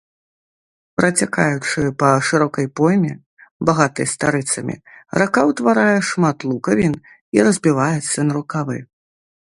[0.99, 3.11] Працякаючы па шырокай пойме,
[3.71, 4.75] багатай старыцамі,
[5.23, 6.95] рака ўтварае шмат лукавін
[7.39, 8.77] і разбіваецца на рукавы.